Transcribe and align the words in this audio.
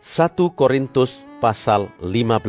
1 0.00 0.32
Korintus 0.56 1.20
pasal 1.44 1.92
15 2.00 2.40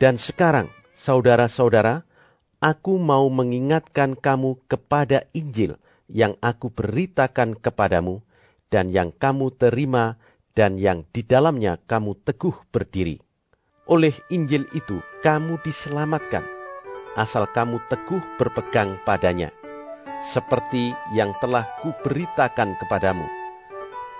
Dan 0.00 0.16
sekarang, 0.16 0.72
saudara-saudara, 0.96 2.08
aku 2.64 2.96
mau 2.96 3.28
mengingatkan 3.28 4.16
kamu 4.16 4.56
kepada 4.72 5.28
Injil 5.36 5.76
yang 6.08 6.40
aku 6.40 6.72
beritakan 6.72 7.60
kepadamu, 7.60 8.24
dan 8.72 8.88
yang 8.88 9.12
kamu 9.12 9.52
terima, 9.52 10.16
dan 10.56 10.80
yang 10.80 11.04
di 11.12 11.20
dalamnya 11.28 11.76
kamu 11.84 12.16
teguh 12.24 12.56
berdiri. 12.72 13.20
Oleh 13.84 14.16
Injil 14.32 14.64
itu 14.72 15.04
kamu 15.20 15.60
diselamatkan, 15.60 16.48
asal 17.20 17.44
kamu 17.52 17.84
teguh 17.92 18.24
berpegang 18.40 18.96
padanya, 19.04 19.52
seperti 20.24 20.96
yang 21.12 21.36
telah 21.36 21.68
kuberitakan 21.84 22.80
kepadamu 22.80 23.39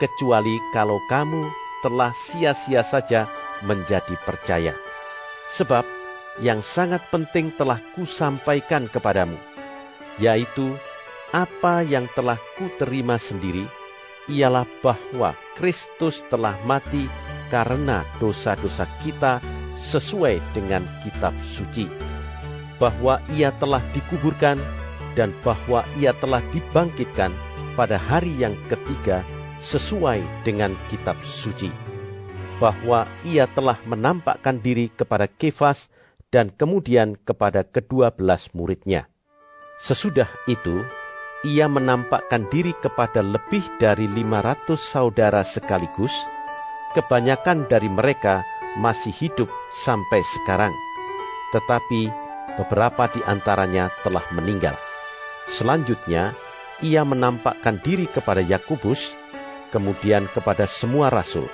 kecuali 0.00 0.56
kalau 0.72 0.98
kamu 1.04 1.52
telah 1.84 2.16
sia-sia 2.16 2.80
saja 2.80 3.28
menjadi 3.60 4.16
percaya. 4.24 4.72
Sebab 5.52 5.84
yang 6.40 6.64
sangat 6.64 7.04
penting 7.12 7.52
telah 7.52 7.76
kusampaikan 7.92 8.88
kepadamu, 8.88 9.36
yaitu 10.16 10.72
apa 11.36 11.84
yang 11.84 12.08
telah 12.16 12.40
kuterima 12.56 13.20
sendiri, 13.20 13.68
ialah 14.30 14.64
bahwa 14.80 15.36
Kristus 15.60 16.24
telah 16.32 16.56
mati 16.64 17.04
karena 17.52 18.06
dosa-dosa 18.16 18.88
kita 19.04 19.44
sesuai 19.76 20.40
dengan 20.56 20.86
kitab 21.04 21.36
suci. 21.44 21.84
Bahwa 22.80 23.20
ia 23.36 23.52
telah 23.60 23.84
dikuburkan 23.92 24.56
dan 25.12 25.36
bahwa 25.44 25.84
ia 26.00 26.16
telah 26.16 26.40
dibangkitkan 26.48 27.34
pada 27.76 28.00
hari 28.00 28.32
yang 28.40 28.56
ketiga 28.72 29.20
sesuai 29.60 30.44
dengan 30.44 30.76
kitab 30.88 31.20
suci, 31.20 31.68
bahwa 32.60 33.08
ia 33.24 33.48
telah 33.48 33.80
menampakkan 33.88 34.60
diri 34.60 34.88
kepada 34.92 35.28
Kefas 35.28 35.88
dan 36.32 36.52
kemudian 36.52 37.16
kepada 37.16 37.64
kedua 37.64 38.12
belas 38.12 38.52
muridnya. 38.56 39.08
Sesudah 39.80 40.28
itu, 40.44 40.84
ia 41.40 41.64
menampakkan 41.72 42.52
diri 42.52 42.76
kepada 42.76 43.24
lebih 43.24 43.64
dari 43.80 44.04
500 44.04 44.76
saudara 44.76 45.40
sekaligus, 45.40 46.12
kebanyakan 46.92 47.64
dari 47.64 47.88
mereka 47.88 48.44
masih 48.76 49.10
hidup 49.10 49.48
sampai 49.72 50.20
sekarang, 50.20 50.72
tetapi 51.56 52.12
beberapa 52.60 53.08
di 53.10 53.24
antaranya 53.24 53.88
telah 54.04 54.22
meninggal. 54.36 54.76
Selanjutnya, 55.48 56.36
ia 56.84 57.02
menampakkan 57.02 57.80
diri 57.80 58.04
kepada 58.04 58.44
Yakubus, 58.44 59.16
kemudian 59.70 60.26
kepada 60.30 60.66
semua 60.66 61.08
rasul. 61.08 61.48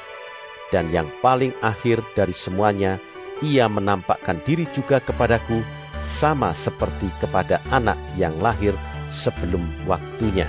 Dan 0.75 0.91
yang 0.91 1.06
paling 1.22 1.54
akhir 1.62 2.03
dari 2.19 2.34
semuanya, 2.34 2.99
ia 3.44 3.71
menampakkan 3.71 4.43
diri 4.43 4.66
juga 4.75 4.99
kepadaku, 4.99 5.62
sama 6.06 6.55
seperti 6.55 7.10
kepada 7.19 7.62
anak 7.71 7.99
yang 8.19 8.38
lahir 8.38 8.75
sebelum 9.10 9.66
waktunya. 9.84 10.49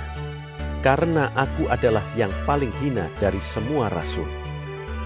Karena 0.86 1.34
aku 1.34 1.68
adalah 1.68 2.06
yang 2.14 2.30
paling 2.46 2.70
hina 2.80 3.10
dari 3.18 3.42
semua 3.42 3.90
rasul, 3.90 4.30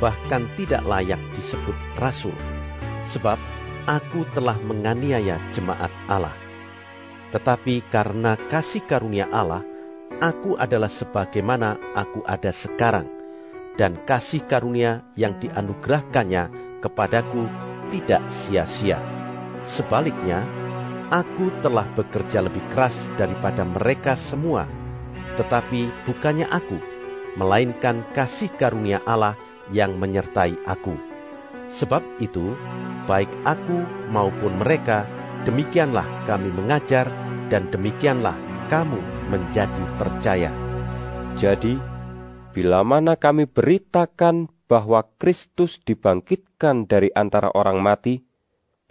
bahkan 0.03 0.45
tidak 0.59 0.83
layak 0.83 1.19
disebut 1.33 1.73
rasul, 1.97 2.35
sebab 3.07 3.39
aku 3.87 4.27
telah 4.35 4.59
menganiaya 4.59 5.39
jemaat 5.55 5.89
Allah. 6.11 6.35
Tetapi 7.31 7.87
karena 7.87 8.35
kasih 8.51 8.83
karunia 8.83 9.31
Allah, 9.31 9.63
aku 10.21 10.53
adalah 10.55 10.87
sebagaimana 10.87 11.81
aku 11.97 12.21
ada 12.29 12.53
sekarang, 12.53 13.09
dan 13.75 13.97
kasih 14.05 14.45
karunia 14.45 15.01
yang 15.17 15.41
dianugerahkannya 15.41 16.53
kepadaku 16.85 17.49
tidak 17.89 18.21
sia-sia. 18.29 19.01
Sebaliknya, 19.65 20.45
aku 21.09 21.49
telah 21.65 21.89
bekerja 21.97 22.45
lebih 22.45 22.61
keras 22.69 22.93
daripada 23.17 23.65
mereka 23.65 24.13
semua, 24.13 24.69
tetapi 25.35 25.89
bukannya 26.05 26.45
aku, 26.47 26.77
melainkan 27.35 28.05
kasih 28.13 28.53
karunia 28.61 29.01
Allah 29.09 29.33
yang 29.73 29.97
menyertai 29.97 30.55
aku. 30.69 30.93
Sebab 31.73 32.05
itu, 32.21 32.53
baik 33.09 33.31
aku 33.47 33.81
maupun 34.13 34.61
mereka, 34.61 35.09
demikianlah 35.49 36.05
kami 36.29 36.53
mengajar, 36.53 37.09
dan 37.51 37.67
demikianlah 37.67 38.35
kamu 38.71 39.20
menjadi 39.31 39.83
percaya. 39.95 40.51
Jadi, 41.39 41.79
bila 42.51 42.83
mana 42.83 43.15
kami 43.15 43.47
beritakan 43.47 44.51
bahwa 44.67 45.07
Kristus 45.15 45.79
dibangkitkan 45.79 46.83
dari 46.91 47.07
antara 47.15 47.47
orang 47.55 47.79
mati, 47.79 48.27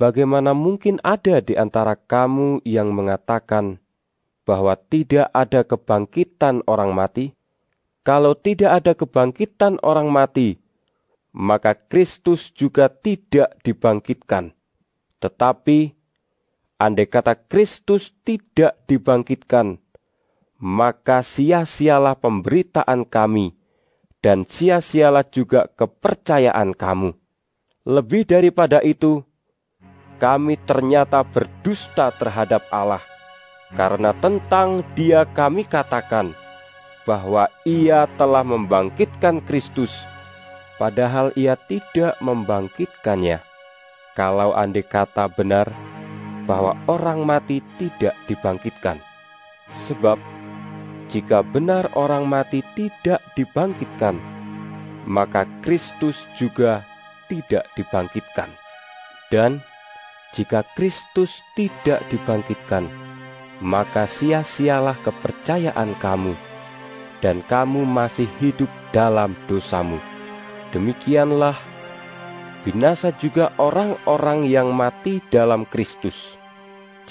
bagaimana 0.00 0.56
mungkin 0.56 0.96
ada 1.04 1.44
di 1.44 1.60
antara 1.60 2.00
kamu 2.00 2.64
yang 2.64 2.96
mengatakan 2.96 3.76
bahwa 4.48 4.80
tidak 4.80 5.28
ada 5.36 5.60
kebangkitan 5.60 6.64
orang 6.64 6.96
mati? 6.96 7.36
Kalau 8.00 8.32
tidak 8.32 8.80
ada 8.80 8.92
kebangkitan 8.96 9.76
orang 9.84 10.08
mati, 10.08 10.56
maka 11.36 11.76
Kristus 11.76 12.48
juga 12.50 12.88
tidak 12.88 13.60
dibangkitkan. 13.60 14.56
Tetapi, 15.20 15.92
andai 16.80 17.06
kata 17.06 17.36
Kristus 17.36 18.16
tidak 18.24 18.80
dibangkitkan, 18.88 19.76
maka 20.60 21.24
sia-sialah 21.24 22.20
pemberitaan 22.20 23.08
kami, 23.08 23.56
dan 24.20 24.44
sia-sialah 24.44 25.24
juga 25.24 25.64
kepercayaan 25.72 26.76
kamu. 26.76 27.16
Lebih 27.88 28.28
daripada 28.28 28.84
itu, 28.84 29.24
kami 30.20 30.60
ternyata 30.68 31.24
berdusta 31.24 32.12
terhadap 32.12 32.68
Allah, 32.68 33.00
karena 33.72 34.12
tentang 34.12 34.84
Dia 34.92 35.24
kami 35.24 35.64
katakan 35.64 36.36
bahwa 37.08 37.48
Ia 37.64 38.04
telah 38.20 38.44
membangkitkan 38.44 39.40
Kristus, 39.48 40.04
padahal 40.76 41.32
Ia 41.40 41.56
tidak 41.56 42.20
membangkitkannya. 42.20 43.40
Kalau 44.12 44.52
andai 44.52 44.84
kata 44.84 45.32
benar 45.32 45.72
bahwa 46.44 46.76
orang 46.84 47.24
mati 47.24 47.64
tidak 47.80 48.12
dibangkitkan, 48.28 49.00
sebab 49.72 50.20
jika 51.10 51.42
benar 51.42 51.90
orang 51.98 52.30
mati 52.30 52.62
tidak 52.78 53.18
dibangkitkan, 53.34 54.14
maka 55.10 55.42
Kristus 55.58 56.22
juga 56.38 56.86
tidak 57.26 57.66
dibangkitkan. 57.74 58.46
Dan 59.26 59.58
jika 60.30 60.62
Kristus 60.78 61.42
tidak 61.58 62.06
dibangkitkan, 62.14 62.86
maka 63.58 64.06
sia-sialah 64.06 65.02
kepercayaan 65.02 65.98
kamu, 65.98 66.38
dan 67.18 67.42
kamu 67.42 67.82
masih 67.82 68.30
hidup 68.38 68.70
dalam 68.94 69.34
dosamu. 69.50 69.98
Demikianlah 70.70 71.58
binasa 72.62 73.10
juga 73.10 73.50
orang-orang 73.58 74.46
yang 74.46 74.70
mati 74.70 75.18
dalam 75.26 75.66
Kristus. 75.66 76.38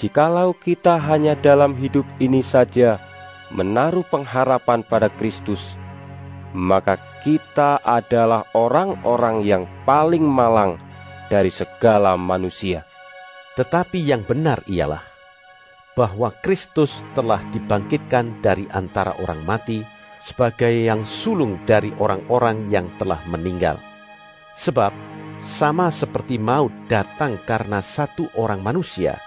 Jikalau 0.00 0.56
kita 0.56 0.96
hanya 0.96 1.36
dalam 1.36 1.76
hidup 1.76 2.08
ini 2.16 2.40
saja 2.40 3.09
menaruh 3.50 4.06
pengharapan 4.06 4.86
pada 4.86 5.10
Kristus, 5.10 5.74
maka 6.54 6.98
kita 7.22 7.78
adalah 7.82 8.46
orang-orang 8.54 9.46
yang 9.46 9.64
paling 9.86 10.24
malang 10.24 10.78
dari 11.30 11.50
segala 11.50 12.18
manusia. 12.18 12.86
Tetapi 13.58 13.98
yang 14.00 14.22
benar 14.24 14.62
ialah 14.70 15.02
bahwa 15.98 16.32
Kristus 16.40 17.02
telah 17.12 17.42
dibangkitkan 17.50 18.40
dari 18.40 18.64
antara 18.70 19.18
orang 19.18 19.42
mati 19.42 19.82
sebagai 20.22 20.70
yang 20.70 21.02
sulung 21.02 21.66
dari 21.66 21.90
orang-orang 21.98 22.70
yang 22.70 22.88
telah 22.96 23.20
meninggal. 23.26 23.76
Sebab 24.54 24.94
sama 25.40 25.88
seperti 25.88 26.36
maut 26.36 26.72
datang 26.86 27.40
karena 27.42 27.80
satu 27.80 28.28
orang 28.36 28.60
manusia, 28.60 29.18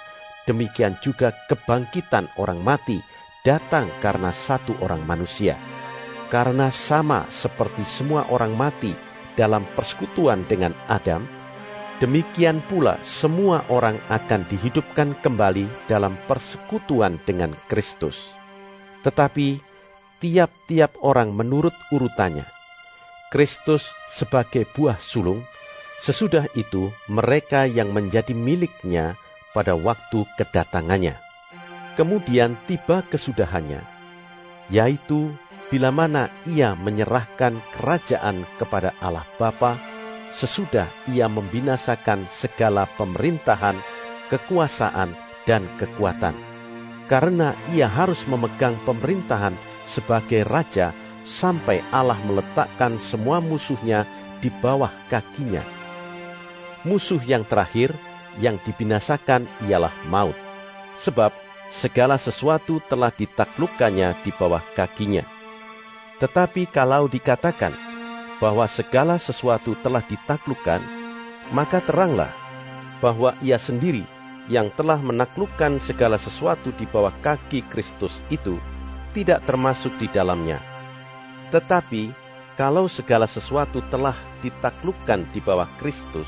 demikian 0.45 0.97
juga 1.01 1.33
kebangkitan 1.49 2.29
orang 2.37 2.61
mati 2.61 3.01
datang 3.43 3.91
karena 3.99 4.31
satu 4.31 4.71
orang 4.79 5.03
manusia. 5.03 5.59
Karena 6.31 6.71
sama 6.71 7.27
seperti 7.27 7.83
semua 7.83 8.25
orang 8.31 8.55
mati 8.55 8.95
dalam 9.35 9.67
persekutuan 9.75 10.47
dengan 10.47 10.71
Adam, 10.87 11.27
demikian 11.99 12.63
pula 12.65 12.97
semua 13.03 13.67
orang 13.69 13.99
akan 14.09 14.47
dihidupkan 14.47 15.13
kembali 15.19 15.67
dalam 15.85 16.17
persekutuan 16.25 17.19
dengan 17.21 17.53
Kristus. 17.67 18.31
Tetapi 19.03 19.59
tiap-tiap 20.23 20.97
orang 21.03 21.35
menurut 21.35 21.75
urutannya. 21.91 22.47
Kristus 23.29 23.91
sebagai 24.07 24.63
buah 24.71 24.97
sulung, 24.97 25.43
sesudah 25.99 26.47
itu 26.55 26.89
mereka 27.11 27.67
yang 27.67 27.91
menjadi 27.91 28.31
miliknya 28.31 29.19
pada 29.51 29.75
waktu 29.75 30.25
kedatangannya. 30.39 31.22
Kemudian 31.93 32.57
tiba 32.65 33.05
kesudahannya, 33.05 33.85
yaitu 34.73 35.29
bila 35.69 35.93
mana 35.93 36.29
ia 36.49 36.73
menyerahkan 36.73 37.61
kerajaan 37.77 38.45
kepada 38.57 38.97
Allah 38.97 39.25
Bapa 39.37 39.77
sesudah 40.33 40.89
ia 41.05 41.29
membinasakan 41.29 42.25
segala 42.33 42.89
pemerintahan, 42.97 43.77
kekuasaan, 44.33 45.13
dan 45.45 45.69
kekuatan. 45.77 46.33
Karena 47.05 47.53
ia 47.69 47.85
harus 47.85 48.25
memegang 48.25 48.81
pemerintahan 48.81 49.53
sebagai 49.85 50.41
raja 50.47 50.97
sampai 51.23 51.85
Allah 51.93 52.17
meletakkan 52.25 52.97
semua 52.97 53.37
musuhnya 53.39 54.09
di 54.41 54.49
bawah 54.49 54.91
kakinya. 55.11 55.61
Musuh 56.83 57.21
yang 57.23 57.47
terakhir 57.47 57.95
yang 58.41 58.59
dibinasakan 58.65 59.47
ialah 59.69 59.93
maut. 60.09 60.35
Sebab 60.99 61.31
segala 61.69 62.19
sesuatu 62.19 62.81
telah 62.89 63.13
ditaklukkannya 63.13 64.23
di 64.25 64.31
bawah 64.35 64.63
kakinya. 64.75 65.23
Tetapi 66.19 66.67
kalau 66.71 67.07
dikatakan 67.07 67.75
bahwa 68.39 68.67
segala 68.67 69.15
sesuatu 69.19 69.75
telah 69.79 70.03
ditaklukkan, 70.03 70.83
maka 71.51 71.79
teranglah 71.83 72.31
bahwa 73.03 73.35
ia 73.43 73.59
sendiri 73.59 74.03
yang 74.51 74.71
telah 74.75 74.99
menaklukkan 74.99 75.79
segala 75.79 76.19
sesuatu 76.19 76.75
di 76.75 76.83
bawah 76.83 77.15
kaki 77.23 77.63
Kristus 77.71 78.19
itu 78.27 78.59
tidak 79.15 79.43
termasuk 79.47 79.95
di 79.99 80.07
dalamnya. 80.11 80.59
Tetapi 81.53 82.11
kalau 82.59 82.89
segala 82.91 83.25
sesuatu 83.25 83.79
telah 83.87 84.15
ditaklukkan 84.43 85.25
di 85.31 85.39
bawah 85.39 85.69
Kristus, 85.79 86.27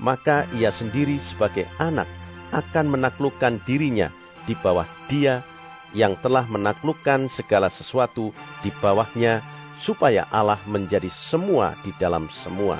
maka 0.00 0.44
ia 0.56 0.72
sendiri 0.72 1.16
sebagai 1.20 1.68
anak 1.76 2.08
akan 2.50 2.98
menaklukkan 2.98 3.62
dirinya 3.62 4.10
di 4.44 4.54
bawah 4.56 4.86
dia 5.10 5.44
yang 5.90 6.14
telah 6.20 6.46
menaklukkan 6.46 7.26
segala 7.32 7.66
sesuatu 7.66 8.30
di 8.62 8.70
bawahnya, 8.78 9.42
supaya 9.80 10.28
Allah 10.30 10.60
menjadi 10.68 11.10
semua 11.10 11.74
di 11.82 11.90
dalam 11.98 12.30
semua. 12.30 12.78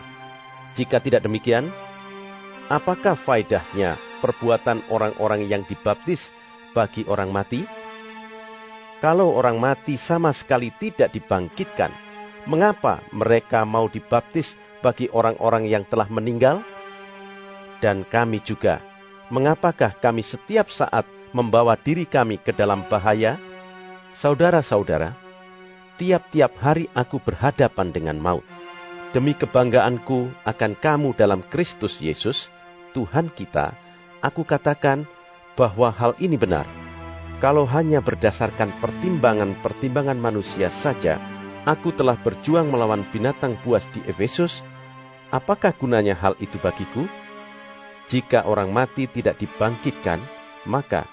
Jika 0.78 1.02
tidak 1.02 1.26
demikian, 1.26 1.72
apakah 2.70 3.18
faedahnya 3.18 3.98
perbuatan 4.22 4.86
orang-orang 4.92 5.50
yang 5.50 5.66
dibaptis 5.66 6.30
bagi 6.70 7.02
orang 7.10 7.34
mati? 7.34 7.66
Kalau 9.02 9.32
orang 9.34 9.58
mati 9.58 9.96
sama 9.96 10.30
sekali 10.30 10.70
tidak 10.76 11.10
dibangkitkan, 11.10 11.90
mengapa 12.46 13.02
mereka 13.10 13.66
mau 13.66 13.90
dibaptis 13.90 14.54
bagi 14.84 15.10
orang-orang 15.10 15.66
yang 15.66 15.82
telah 15.88 16.06
meninggal? 16.06 16.62
dan 17.80 18.04
kami 18.04 18.38
juga. 18.44 18.78
Mengapakah 19.32 19.96
kami 19.98 20.20
setiap 20.20 20.68
saat 20.68 21.08
membawa 21.30 21.78
diri 21.78 22.06
kami 22.06 22.38
ke 22.38 22.50
dalam 22.50 22.86
bahaya? 22.86 23.38
Saudara-saudara, 24.10 25.14
tiap-tiap 26.00 26.56
hari 26.58 26.90
aku 26.96 27.22
berhadapan 27.22 27.94
dengan 27.94 28.18
maut. 28.18 28.46
Demi 29.10 29.34
kebanggaanku 29.34 30.30
akan 30.46 30.72
kamu 30.78 31.18
dalam 31.18 31.42
Kristus 31.46 31.98
Yesus, 31.98 32.46
Tuhan 32.94 33.30
kita, 33.30 33.74
aku 34.22 34.46
katakan 34.46 35.06
bahwa 35.58 35.90
hal 35.90 36.14
ini 36.22 36.38
benar. 36.38 36.66
Kalau 37.40 37.64
hanya 37.66 38.04
berdasarkan 38.04 38.78
pertimbangan-pertimbangan 38.78 40.18
manusia 40.20 40.68
saja, 40.68 41.18
aku 41.64 41.90
telah 41.90 42.16
berjuang 42.20 42.68
melawan 42.68 43.04
binatang 43.08 43.56
buas 43.64 43.82
di 43.96 44.04
Efesus, 44.04 44.62
apakah 45.32 45.72
gunanya 45.72 46.14
hal 46.14 46.36
itu 46.38 46.60
bagiku? 46.60 47.08
Jika 48.10 48.44
orang 48.44 48.74
mati 48.74 49.06
tidak 49.06 49.38
dibangkitkan, 49.38 50.20
maka 50.68 51.08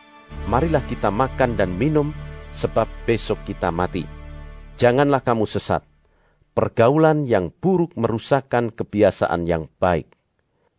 marilah 0.48 0.86
kita 0.86 1.10
makan 1.10 1.58
dan 1.58 1.76
minum, 1.76 2.16
sebab 2.54 2.86
besok 3.10 3.42
kita 3.46 3.74
mati. 3.74 4.06
Janganlah 4.78 5.26
kamu 5.26 5.50
sesat. 5.50 5.82
Pergaulan 6.54 7.26
yang 7.26 7.50
buruk 7.50 7.94
merusakkan 7.98 8.70
kebiasaan 8.74 9.46
yang 9.46 9.70
baik. 9.78 10.10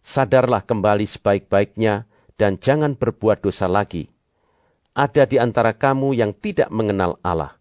Sadarlah 0.03 0.63
kembali 0.63 1.07
sebaik-baiknya, 1.07 2.07
dan 2.39 2.63
jangan 2.63 2.95
berbuat 2.95 3.43
dosa 3.43 3.67
lagi. 3.67 4.15
Ada 4.95 5.27
di 5.27 5.43
antara 5.43 5.75
kamu 5.75 6.15
yang 6.15 6.33
tidak 6.35 6.71
mengenal 6.71 7.19
Allah. 7.27 7.59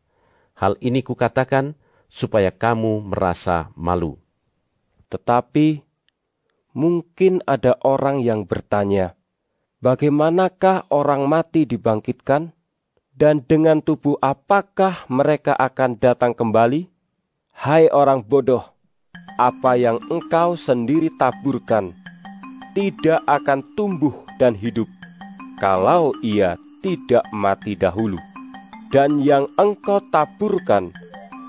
Hal 0.53 0.77
ini 0.81 1.01
kukatakan 1.01 1.77
supaya 2.09 2.53
kamu 2.53 3.13
merasa 3.13 3.73
malu. 3.73 4.21
Tetapi 5.09 5.81
mungkin 6.77 7.41
ada 7.49 7.73
orang 7.81 8.21
yang 8.21 8.45
bertanya, 8.45 9.16
"Bagaimanakah 9.77 10.89
orang 10.89 11.29
mati 11.29 11.69
dibangkitkan, 11.69 12.53
dan 13.17 13.41
dengan 13.45 13.81
tubuh 13.81 14.17
apakah 14.21 15.05
mereka 15.09 15.53
akan 15.53 15.97
datang 15.97 16.33
kembali?" 16.33 16.89
Hai 17.57 17.89
orang 17.89 18.21
bodoh, 18.21 18.61
apa 19.41 19.73
yang 19.73 19.97
engkau 20.13 20.53
sendiri 20.53 21.09
taburkan 21.17 21.97
tidak 22.77 23.25
akan 23.25 23.65
tumbuh 23.73 24.13
dan 24.37 24.53
hidup 24.53 24.85
kalau 25.57 26.13
ia 26.21 26.53
tidak 26.85 27.25
mati 27.33 27.73
dahulu. 27.73 28.21
Dan 28.93 29.19
yang 29.19 29.49
engkau 29.57 29.99
taburkan 30.13 30.93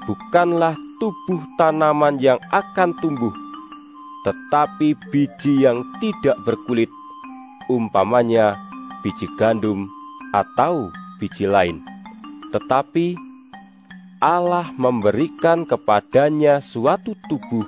bukanlah 0.09 0.73
tubuh 0.99 1.39
tanaman 1.61 2.19
yang 2.19 2.41
akan 2.51 2.97
tumbuh, 2.99 3.31
tetapi 4.27 4.97
biji 5.13 5.63
yang 5.63 5.85
tidak 6.03 6.35
berkulit, 6.43 6.91
umpamanya 7.69 8.57
biji 9.05 9.29
gandum 9.37 9.87
atau 10.35 10.91
biji 11.21 11.47
lain. 11.47 11.85
Tetapi 12.51 13.15
Allah 14.19 14.75
memberikan 14.75 15.63
kepadanya 15.63 16.59
suatu 16.59 17.15
tubuh 17.31 17.63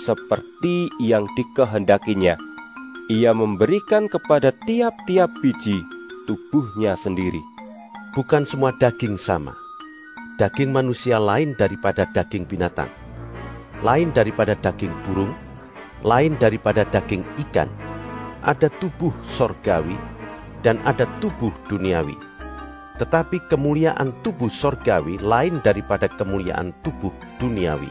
seperti 0.00 0.88
yang 1.02 1.28
dikehendakinya. 1.36 2.40
Ia 3.10 3.34
memberikan 3.34 4.06
kepada 4.06 4.54
tiap-tiap 4.54 5.28
biji 5.42 5.82
tubuhnya 6.30 6.94
sendiri. 6.94 7.42
Bukan 8.14 8.46
semua 8.46 8.70
daging 8.78 9.18
sama. 9.18 9.58
Daging 10.38 10.72
manusia 10.72 11.20
lain 11.20 11.52
daripada 11.52 12.08
daging 12.08 12.48
binatang, 12.48 12.88
lain 13.84 14.08
daripada 14.16 14.56
daging 14.56 14.94
burung, 15.04 15.36
lain 16.00 16.40
daripada 16.40 16.88
daging 16.88 17.26
ikan, 17.44 17.68
ada 18.40 18.72
tubuh 18.80 19.12
sorgawi 19.24 19.96
dan 20.64 20.80
ada 20.88 21.04
tubuh 21.20 21.52
duniawi. 21.68 22.16
Tetapi 23.00 23.48
kemuliaan 23.48 24.12
tubuh 24.20 24.52
sorgawi 24.52 25.16
lain 25.20 25.60
daripada 25.64 26.08
kemuliaan 26.08 26.76
tubuh 26.84 27.12
duniawi. 27.40 27.88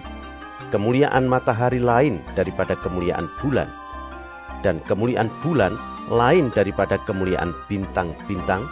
Kemuliaan 0.70 1.25
matahari 1.25 1.82
lain 1.82 2.22
daripada 2.38 2.77
kemuliaan 2.77 3.25
bulan. 3.41 3.70
Dan 4.62 4.77
kemuliaan 4.86 5.34
bulan 5.41 5.74
lain 6.13 6.53
daripada 6.53 7.01
kemuliaan 7.10 7.58
bintang-bintang. 7.65 8.70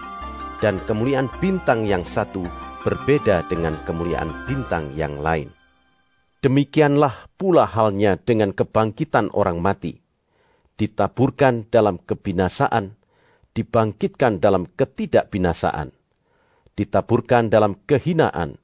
Dan 0.61 0.77
kemuliaan 0.85 1.25
bintang 1.41 1.89
yang 1.89 2.05
satu 2.05 2.45
berbeda 2.85 3.45
dengan 3.49 3.77
kemuliaan 3.89 4.29
bintang 4.45 4.93
yang 4.93 5.17
lain. 5.17 5.49
Demikianlah 6.45 7.33
pula 7.33 7.65
halnya 7.65 8.13
dengan 8.13 8.53
kebangkitan 8.53 9.33
orang 9.33 9.57
mati. 9.57 10.06
Ditaburkan 10.77 11.65
dalam 11.73 11.97
kebinasaan, 11.97 12.93
dibangkitkan 13.57 14.37
dalam 14.37 14.69
ketidakbinasaan. 14.77 15.89
Ditaburkan 16.77 17.49
dalam 17.49 17.73
kehinaan, 17.89 18.61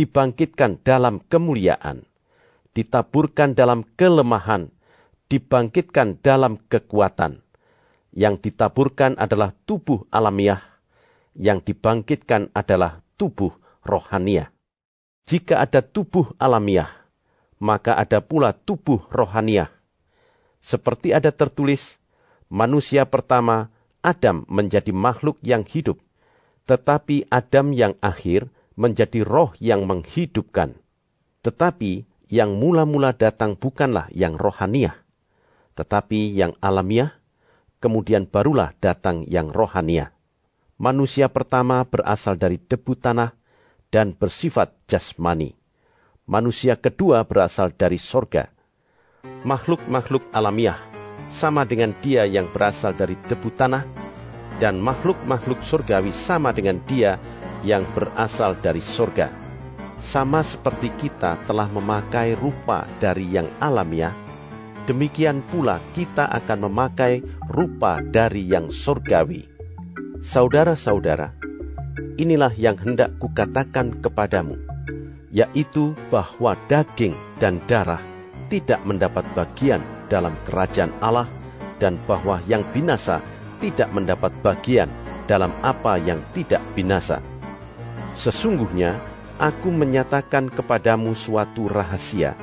dibangkitkan 0.00 0.80
dalam 0.80 1.20
kemuliaan. 1.28 2.08
Ditaburkan 2.72 3.52
dalam 3.52 3.84
kelemahan, 4.00 4.72
dibangkitkan 5.28 6.24
dalam 6.24 6.56
kekuatan. 6.72 7.44
Yang 8.16 8.48
ditaburkan 8.48 9.20
adalah 9.20 9.52
tubuh 9.68 10.08
alamiah, 10.08 10.64
yang 11.36 11.60
dibangkitkan 11.60 12.48
adalah 12.56 13.04
tubuh 13.20 13.52
rohaniah. 13.84 14.48
Jika 15.28 15.60
ada 15.60 15.84
tubuh 15.84 16.32
alamiah, 16.40 16.88
maka 17.60 17.92
ada 18.00 18.24
pula 18.24 18.56
tubuh 18.56 19.04
rohaniah. 19.12 19.75
Seperti 20.66 21.14
ada 21.14 21.30
tertulis, 21.30 21.94
manusia 22.50 23.06
pertama, 23.06 23.70
Adam 24.02 24.42
menjadi 24.50 24.90
makhluk 24.90 25.38
yang 25.46 25.62
hidup, 25.62 26.02
tetapi 26.66 27.30
Adam 27.30 27.70
yang 27.70 27.94
akhir 28.02 28.50
menjadi 28.74 29.22
roh 29.22 29.54
yang 29.62 29.86
menghidupkan. 29.86 30.74
Tetapi 31.46 32.02
yang 32.26 32.58
mula-mula 32.58 33.14
datang 33.14 33.54
bukanlah 33.54 34.10
yang 34.10 34.34
rohaniah, 34.34 34.98
tetapi 35.78 36.34
yang 36.34 36.58
alamiah, 36.58 37.14
kemudian 37.78 38.26
barulah 38.26 38.74
datang 38.82 39.22
yang 39.30 39.54
rohaniah. 39.54 40.10
Manusia 40.82 41.30
pertama 41.30 41.86
berasal 41.86 42.34
dari 42.34 42.58
debu 42.58 42.98
tanah 42.98 43.38
dan 43.94 44.18
bersifat 44.18 44.74
jasmani. 44.90 45.54
Manusia 46.26 46.74
kedua 46.74 47.22
berasal 47.22 47.70
dari 47.70 48.02
sorga. 48.02 48.50
Makhluk-makhluk 49.46 50.26
alamiah 50.34 50.82
sama 51.30 51.62
dengan 51.62 51.94
dia 52.02 52.26
yang 52.26 52.50
berasal 52.50 52.98
dari 52.98 53.14
debu 53.14 53.54
tanah, 53.54 53.86
dan 54.58 54.82
makhluk-makhluk 54.82 55.62
surgawi 55.62 56.10
sama 56.10 56.50
dengan 56.50 56.82
dia 56.82 57.22
yang 57.62 57.86
berasal 57.94 58.58
dari 58.58 58.82
sorga 58.82 59.46
sama 60.06 60.44
seperti 60.44 60.92
kita 60.94 61.40
telah 61.48 61.66
memakai 61.66 62.36
rupa 62.36 62.84
dari 63.00 63.32
yang 63.32 63.48
alamiah, 63.58 64.12
demikian 64.84 65.40
pula 65.40 65.80
kita 65.96 66.28
akan 66.30 66.70
memakai 66.70 67.24
rupa 67.48 67.98
dari 68.04 68.44
yang 68.46 68.68
surgawi. 68.68 69.48
Saudara-saudara, 70.22 71.32
inilah 72.20 72.52
yang 72.54 72.76
hendak 72.76 73.16
kukatakan 73.18 73.98
kepadamu, 73.98 74.60
yaitu 75.32 75.96
bahwa 76.12 76.54
daging 76.70 77.16
dan 77.40 77.60
darah 77.64 78.15
tidak 78.46 78.82
mendapat 78.86 79.26
bagian 79.34 79.82
dalam 80.06 80.34
kerajaan 80.46 80.94
Allah 81.02 81.26
dan 81.82 82.00
bahwa 82.06 82.40
yang 82.46 82.64
binasa 82.72 83.20
tidak 83.58 83.88
mendapat 83.92 84.32
bagian 84.44 84.88
dalam 85.26 85.52
apa 85.64 85.98
yang 85.98 86.22
tidak 86.32 86.62
binasa. 86.76 87.20
Sesungguhnya, 88.16 88.96
aku 89.36 89.68
menyatakan 89.68 90.48
kepadamu 90.48 91.12
suatu 91.12 91.68
rahasia. 91.68 92.38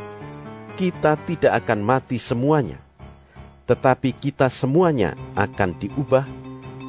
Kita 0.73 1.17
tidak 1.25 1.65
akan 1.65 1.79
mati 1.85 2.17
semuanya, 2.17 2.81
tetapi 3.69 4.13
kita 4.13 4.49
semuanya 4.49 5.13
akan 5.37 5.77
diubah 5.77 6.25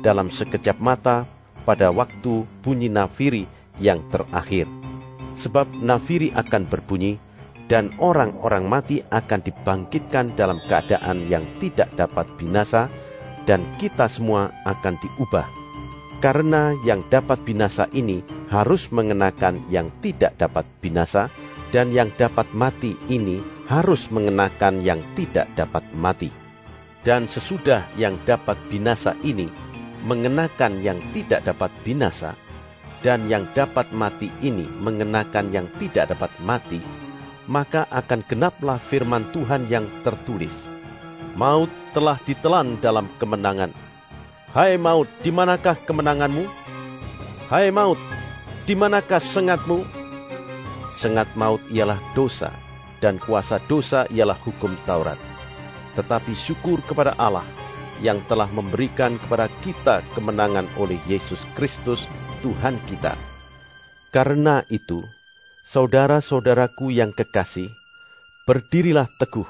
dalam 0.01 0.29
sekejap 0.33 0.81
mata 0.81 1.29
pada 1.65 1.89
waktu 1.93 2.45
bunyi 2.61 2.93
nafiri 2.93 3.49
yang 3.81 4.05
terakhir. 4.13 4.69
Sebab 5.35 5.81
nafiri 5.81 6.33
akan 6.33 6.69
berbunyi, 6.69 7.21
dan 7.71 7.93
orang-orang 7.97 8.69
mati 8.69 9.01
akan 9.09 9.41
dibangkitkan 9.41 10.37
dalam 10.37 10.61
keadaan 10.69 11.27
yang 11.31 11.45
tidak 11.59 11.93
dapat 11.97 12.29
binasa, 12.37 12.93
dan 13.45 13.65
kita 13.81 14.09
semua 14.09 14.53
akan 14.65 14.97
diubah 15.01 15.65
karena 16.25 16.73
yang 16.89 17.05
dapat 17.13 17.45
binasa 17.45 17.85
ini 17.93 18.25
harus 18.49 18.89
mengenakan 18.89 19.69
yang 19.69 19.93
tidak 20.01 20.33
dapat 20.41 20.65
binasa, 20.81 21.29
dan 21.69 21.93
yang 21.93 22.09
dapat 22.17 22.49
mati 22.57 22.97
ini 23.13 23.45
harus 23.69 24.09
mengenakan 24.09 24.81
yang 24.81 25.05
tidak 25.13 25.53
dapat 25.53 25.85
mati. 25.93 26.33
Dan 27.05 27.29
sesudah 27.29 27.85
yang 28.01 28.17
dapat 28.25 28.57
binasa 28.73 29.13
ini 29.21 29.53
mengenakan 30.09 30.81
yang 30.81 30.97
tidak 31.13 31.45
dapat 31.45 31.69
binasa, 31.85 32.33
dan 33.05 33.29
yang 33.29 33.45
dapat 33.53 33.93
mati 33.93 34.33
ini 34.41 34.65
mengenakan 34.65 35.53
yang 35.53 35.69
tidak 35.77 36.09
dapat 36.09 36.33
mati, 36.41 36.81
maka 37.47 37.89
akan 37.91 38.25
genaplah 38.25 38.81
firman 38.81 39.31
Tuhan 39.33 39.69
yang 39.69 39.89
tertulis. 40.07 40.55
Maut 41.35 41.73
telah 41.93 42.19
ditelan 42.23 42.79
dalam 42.79 43.11
kemenangan 43.19 43.75
Hai 44.55 44.79
maut, 44.79 45.11
di 45.27 45.35
manakah 45.35 45.75
kemenanganmu? 45.75 46.47
Hai 47.51 47.75
maut, 47.75 47.99
di 48.63 48.79
manakah 48.79 49.19
sengatmu? 49.19 49.83
Sengat 50.95 51.35
maut 51.35 51.59
ialah 51.75 51.99
dosa, 52.15 52.55
dan 53.03 53.19
kuasa 53.19 53.59
dosa 53.67 54.07
ialah 54.15 54.39
hukum 54.39 54.79
Taurat. 54.87 55.19
Tetapi 55.99 56.39
syukur 56.39 56.87
kepada 56.87 57.19
Allah 57.19 57.43
yang 57.99 58.23
telah 58.31 58.47
memberikan 58.47 59.19
kepada 59.19 59.51
kita 59.59 60.07
kemenangan 60.15 60.71
oleh 60.79 61.03
Yesus 61.11 61.43
Kristus, 61.59 62.07
Tuhan 62.47 62.79
kita. 62.87 63.19
Karena 64.15 64.63
itu, 64.71 65.03
saudara-saudaraku 65.65 66.93
yang 66.93 67.17
kekasih, 67.17 67.73
berdirilah 68.45 69.09
teguh, 69.17 69.49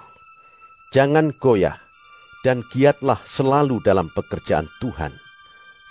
jangan 0.95 1.35
goyah, 1.35 1.83
dan 2.47 2.63
giatlah 2.71 3.19
selalu 3.27 3.83
dalam 3.83 4.07
pekerjaan 4.15 4.71
Tuhan. 4.79 5.11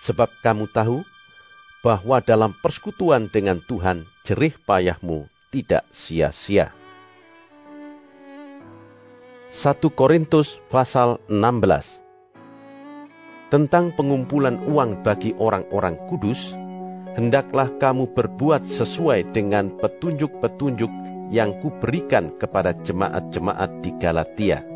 Sebab 0.03 0.31
kamu 0.39 0.71
tahu 0.71 1.03
bahwa 1.83 2.23
dalam 2.23 2.55
persekutuan 2.55 3.27
dengan 3.27 3.59
Tuhan 3.59 4.07
jerih 4.23 4.55
payahmu 4.63 5.27
tidak 5.51 5.83
sia-sia. 5.91 6.71
1 9.53 9.77
Korintus 9.93 10.57
pasal 10.71 11.19
16 11.29 12.01
Tentang 13.51 13.93
pengumpulan 13.93 14.57
uang 14.65 15.05
bagi 15.05 15.35
orang-orang 15.37 15.93
kudus, 16.09 16.57
hendaklah 17.13 17.69
kamu 17.79 18.13
berbuat 18.13 18.65
sesuai 18.65 19.33
dengan 19.33 19.73
petunjuk-petunjuk 19.77 20.91
yang 21.33 21.57
kuberikan 21.61 22.35
kepada 22.37 22.77
jemaat-jemaat 22.77 23.81
di 23.81 23.91
Galatia 23.97 24.73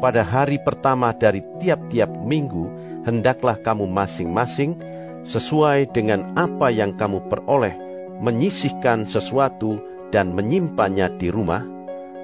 pada 0.00 0.24
hari 0.24 0.56
pertama 0.56 1.12
dari 1.12 1.44
tiap-tiap 1.60 2.08
minggu, 2.08 2.72
hendaklah 3.04 3.60
kamu 3.60 3.84
masing-masing 3.84 4.80
sesuai 5.28 5.92
dengan 5.92 6.32
apa 6.40 6.72
yang 6.72 6.96
kamu 6.96 7.28
peroleh, 7.28 7.76
menyisihkan 8.16 9.04
sesuatu 9.04 9.76
dan 10.08 10.32
menyimpannya 10.32 11.20
di 11.20 11.28
rumah, 11.28 11.68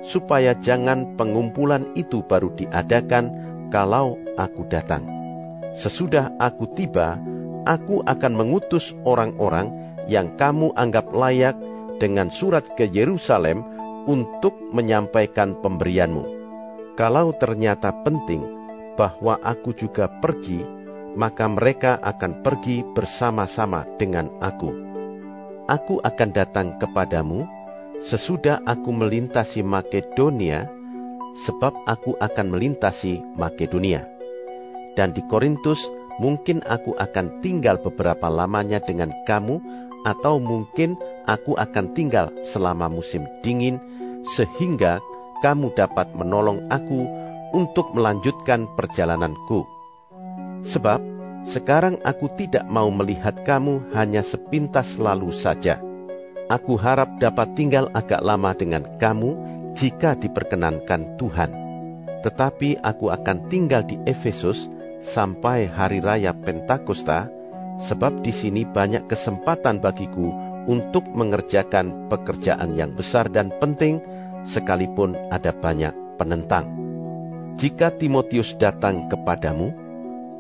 supaya 0.01 0.57
jangan 0.57 1.21
pengumpulan 1.21 1.93
itu 1.93 2.25
baru 2.25 2.57
diadakan 2.57 3.25
kalau 3.69 4.17
aku 4.41 4.65
datang. 4.73 5.05
Sesudah 5.77 6.33
aku 6.41 6.73
tiba, 6.73 7.21
aku 7.67 8.07
akan 8.07 8.33
mengutus 8.39 8.95
orang-orang 9.03 9.75
yang 10.07 10.39
kamu 10.39 10.71
anggap 10.79 11.11
layak 11.11 11.59
dengan 11.99 12.31
surat 12.31 12.63
ke 12.79 12.87
Yerusalem 12.87 13.67
untuk 14.07 14.55
menyampaikan 14.71 15.59
pemberianmu 15.59 16.37
kalau 16.97 17.37
ternyata 17.37 17.93
penting 17.93 18.41
bahwa 18.97 19.37
aku 19.45 19.77
juga 19.77 20.09
pergi, 20.09 20.65
maka 21.13 21.45
mereka 21.45 22.01
akan 22.01 22.41
pergi 22.41 22.81
bersama-sama 22.97 23.85
dengan 24.01 24.33
aku. 24.41 24.73
Aku 25.69 26.01
akan 26.01 26.31
datang 26.33 26.81
kepadamu 26.81 27.45
sesudah 28.01 28.65
aku 28.65 28.97
melintasi 28.97 29.61
Makedonia, 29.61 30.73
sebab 31.45 31.77
aku 31.85 32.17
akan 32.17 32.57
melintasi 32.57 33.21
Makedonia. 33.37 34.09
Dan 34.97 35.13
di 35.13 35.21
Korintus 35.29 35.85
mungkin 36.23 36.65
aku 36.65 36.97
akan 36.97 37.41
tinggal 37.45 37.81
beberapa 37.81 38.29
lamanya 38.29 38.81
dengan 38.81 39.13
kamu, 39.25 39.61
atau 40.07 40.39
mungkin 40.39 40.95
aku 41.27 41.59
akan 41.59 41.93
tinggal 41.93 42.31
selama 42.47 42.87
musim 42.87 43.27
dingin, 43.43 43.83
sehingga 44.39 45.03
kamu 45.43 45.75
dapat 45.75 46.15
menolong 46.15 46.71
aku 46.71 47.07
untuk 47.53 47.93
melanjutkan 47.93 48.71
perjalananku. 48.79 49.67
Sebab 50.67 51.01
sekarang 51.47 52.03
aku 52.03 52.27
tidak 52.35 52.67
mau 52.67 52.91
melihat 52.91 53.47
kamu 53.47 53.95
hanya 53.95 54.27
sepintas 54.27 54.99
lalu 54.99 55.31
saja. 55.31 55.79
Aku 56.47 56.79
harap 56.79 57.19
dapat 57.19 57.59
tinggal 57.59 57.91
agak 57.91 58.23
lama 58.23 58.55
dengan 58.55 58.87
kamu 58.99 59.35
jika 59.75 60.15
diperkenankan 60.15 61.19
Tuhan. 61.19 61.51
Tetapi 62.23 62.83
aku 62.83 63.11
akan 63.11 63.47
tinggal 63.51 63.87
di 63.87 63.99
Efesus 64.07 64.67
sampai 65.03 65.69
hari 65.69 66.01
raya 66.01 66.33
Pentakosta, 66.33 67.29
sebab 67.85 68.25
di 68.25 68.33
sini 68.33 68.65
banyak 68.65 69.09
kesempatan 69.11 69.81
bagiku 69.81 70.33
untuk 70.67 71.07
mengerjakan 71.07 72.11
pekerjaan 72.11 72.75
yang 72.75 72.97
besar 72.97 73.31
dan 73.31 73.55
penting 73.61 74.03
sekalipun 74.49 75.15
ada 75.29 75.55
banyak 75.55 75.93
penentang. 76.17 76.73
Jika 77.57 77.95
Timotius 77.97 78.53
datang 78.61 79.09
kepadamu, 79.09 79.73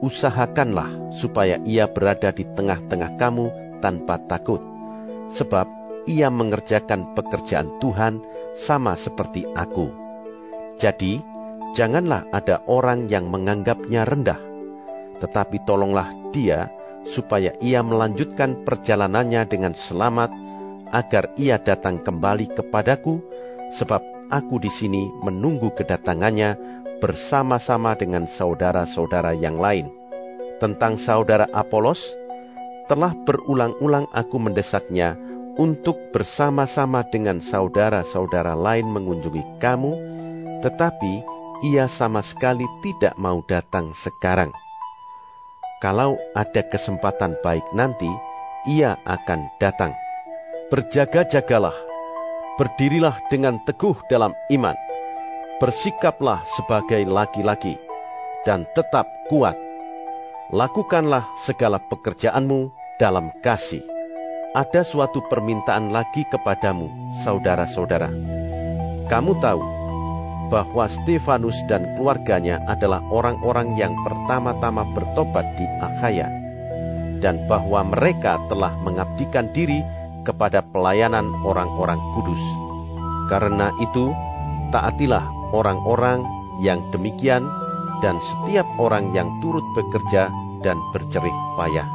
usahakanlah 0.04 1.12
supaya 1.16 1.56
ia 1.64 1.88
berada 1.88 2.28
di 2.28 2.44
tengah-tengah 2.44 3.16
kamu 3.16 3.46
tanpa 3.80 4.20
takut, 4.20 4.60
sebab 5.32 5.64
ia 6.04 6.28
mengerjakan 6.28 7.16
pekerjaan 7.16 7.80
Tuhan 7.80 8.20
sama 8.56 8.94
seperti 9.00 9.48
aku. 9.56 9.90
Jadi, 10.76 11.24
janganlah 11.76 12.24
ada 12.32 12.64
orang 12.64 13.12
yang 13.12 13.28
menganggapnya 13.28 14.08
rendah, 14.08 14.40
tetapi 15.20 15.60
tolonglah 15.68 16.08
dia 16.32 16.72
supaya 17.04 17.52
ia 17.60 17.84
melanjutkan 17.84 18.64
perjalanannya 18.64 19.44
dengan 19.44 19.76
selamat, 19.76 20.32
agar 20.88 21.36
ia 21.36 21.60
datang 21.60 22.00
kembali 22.00 22.56
kepadaku 22.56 23.20
sebab 23.76 24.00
aku 24.32 24.56
di 24.56 24.72
sini 24.72 25.12
menunggu 25.20 25.68
kedatangannya 25.76 26.56
bersama-sama 27.04 27.92
dengan 27.92 28.24
saudara-saudara 28.24 29.36
yang 29.36 29.60
lain. 29.60 29.92
Tentang 30.56 30.96
saudara 30.96 31.44
Apolos, 31.52 32.00
telah 32.88 33.12
berulang-ulang 33.12 34.08
aku 34.16 34.40
mendesaknya 34.40 35.20
untuk 35.60 36.00
bersama-sama 36.16 37.04
dengan 37.04 37.44
saudara-saudara 37.44 38.56
lain 38.56 38.88
mengunjungi 38.88 39.60
kamu, 39.60 39.92
tetapi 40.64 41.35
ia 41.64 41.88
sama 41.88 42.20
sekali 42.20 42.68
tidak 42.84 43.16
mau 43.16 43.40
datang 43.46 43.96
sekarang. 43.96 44.52
Kalau 45.80 46.16
ada 46.36 46.64
kesempatan 46.64 47.36
baik 47.40 47.64
nanti, 47.76 48.08
ia 48.68 48.96
akan 49.04 49.48
datang. 49.60 49.92
Berjaga-jagalah, 50.72 51.76
berdirilah 52.58 53.16
dengan 53.28 53.60
teguh 53.62 53.96
dalam 54.08 54.32
iman, 54.50 54.74
bersikaplah 55.62 56.42
sebagai 56.58 57.04
laki-laki, 57.06 57.78
dan 58.44 58.64
tetap 58.74 59.06
kuat. 59.28 59.54
Lakukanlah 60.50 61.28
segala 61.44 61.78
pekerjaanmu 61.78 62.72
dalam 62.98 63.30
kasih. 63.44 63.84
Ada 64.56 64.88
suatu 64.88 65.20
permintaan 65.28 65.92
lagi 65.92 66.24
kepadamu, 66.32 66.88
saudara-saudara. 67.20 68.08
Kamu 69.06 69.32
tahu 69.38 69.75
bahwa 70.46 70.86
Stefanus 70.86 71.56
dan 71.66 71.96
keluarganya 71.98 72.62
adalah 72.70 73.02
orang-orang 73.10 73.74
yang 73.74 73.94
pertama-tama 74.06 74.86
bertobat 74.94 75.46
di 75.58 75.66
Akhaya, 75.82 76.30
dan 77.18 77.46
bahwa 77.50 77.82
mereka 77.86 78.38
telah 78.46 78.74
mengabdikan 78.82 79.50
diri 79.50 79.82
kepada 80.22 80.62
pelayanan 80.62 81.30
orang-orang 81.46 81.98
kudus. 82.14 82.42
Karena 83.26 83.74
itu, 83.82 84.14
taatilah 84.70 85.26
orang-orang 85.50 86.22
yang 86.62 86.82
demikian, 86.94 87.46
dan 88.04 88.20
setiap 88.20 88.66
orang 88.76 89.16
yang 89.16 89.40
turut 89.40 89.64
bekerja 89.72 90.28
dan 90.60 90.76
bercerih 90.92 91.32
payah. 91.56 91.88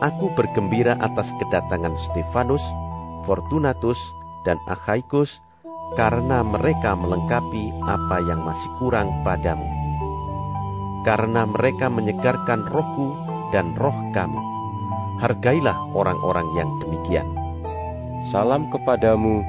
Aku 0.00 0.32
bergembira 0.36 0.96
atas 1.00 1.28
kedatangan 1.40 1.96
Stefanus, 1.96 2.62
Fortunatus, 3.24 3.98
dan 4.44 4.60
Akhaikus 4.68 5.42
karena 5.94 6.42
mereka 6.42 6.98
melengkapi 6.98 7.70
apa 7.86 8.18
yang 8.26 8.42
masih 8.42 8.70
kurang 8.82 9.14
padamu. 9.22 9.68
Karena 11.06 11.46
mereka 11.46 11.86
menyegarkan 11.86 12.66
rohku 12.66 13.14
dan 13.54 13.78
roh 13.78 13.94
kamu. 14.10 14.42
Hargailah 15.22 15.78
orang-orang 15.94 16.48
yang 16.58 16.70
demikian. 16.82 17.28
Salam 18.26 18.66
kepadamu 18.74 19.46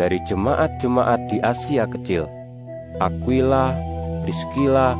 dari 0.00 0.16
jemaat-jemaat 0.24 1.28
di 1.28 1.36
Asia 1.44 1.84
Kecil. 1.84 2.24
Aquila, 2.96 3.76
Priscilla, 4.24 4.96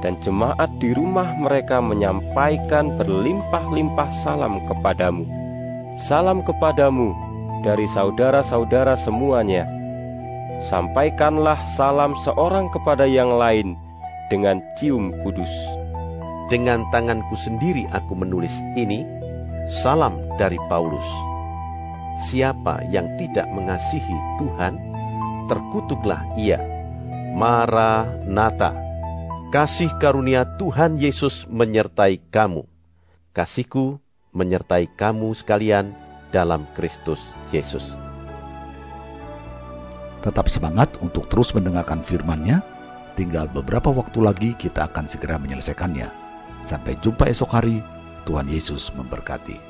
dan 0.00 0.14
jemaat 0.22 0.70
di 0.78 0.94
rumah 0.94 1.34
mereka 1.36 1.82
menyampaikan 1.82 2.94
berlimpah-limpah 2.96 4.10
salam 4.14 4.62
kepadamu. 4.64 5.26
Salam 6.00 6.40
kepadamu 6.40 7.12
dari 7.60 7.84
saudara-saudara 7.92 8.96
semuanya 8.96 9.79
sampaikanlah 10.68 11.64
salam 11.72 12.12
seorang 12.20 12.68
kepada 12.68 13.08
yang 13.08 13.32
lain 13.40 13.78
dengan 14.28 14.60
cium 14.76 15.10
kudus. 15.24 15.50
Dengan 16.50 16.82
tanganku 16.90 17.38
sendiri 17.38 17.86
aku 17.94 18.18
menulis 18.18 18.52
ini, 18.74 19.06
salam 19.70 20.18
dari 20.34 20.58
Paulus. 20.66 21.06
Siapa 22.26 22.84
yang 22.90 23.16
tidak 23.16 23.46
mengasihi 23.48 24.18
Tuhan, 24.42 24.74
terkutuklah 25.46 26.26
ia. 26.36 26.58
Maranatha, 27.30 28.74
kasih 29.54 29.88
karunia 30.02 30.58
Tuhan 30.58 30.98
Yesus 30.98 31.46
menyertai 31.46 32.18
kamu. 32.28 32.66
Kasihku 33.30 34.02
menyertai 34.34 34.90
kamu 34.90 35.30
sekalian 35.38 35.94
dalam 36.34 36.66
Kristus 36.74 37.22
Yesus. 37.54 38.09
Tetap 40.20 40.52
semangat 40.52 40.92
untuk 41.00 41.32
terus 41.32 41.56
mendengarkan 41.56 42.04
firman-Nya. 42.04 42.60
Tinggal 43.16 43.48
beberapa 43.48 43.88
waktu 43.88 44.20
lagi 44.20 44.50
kita 44.52 44.92
akan 44.92 45.08
segera 45.08 45.40
menyelesaikannya. 45.40 46.08
Sampai 46.64 47.00
jumpa 47.00 47.24
esok 47.28 47.50
hari. 47.56 47.80
Tuhan 48.28 48.44
Yesus 48.52 48.92
memberkati. 48.92 49.69